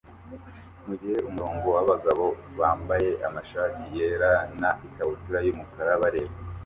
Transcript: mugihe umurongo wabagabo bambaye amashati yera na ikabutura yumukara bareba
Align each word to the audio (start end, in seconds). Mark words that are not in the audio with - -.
mugihe 0.85 1.17
umurongo 1.29 1.67
wabagabo 1.75 2.25
bambaye 2.59 3.09
amashati 3.27 3.83
yera 3.95 4.31
na 4.61 4.69
ikabutura 4.87 5.39
yumukara 5.45 5.91
bareba 6.01 6.33